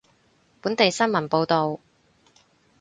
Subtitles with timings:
[0.63, 1.79] 本地新聞報道